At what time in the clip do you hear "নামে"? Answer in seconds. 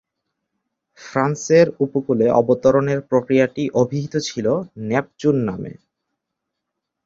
5.47-5.73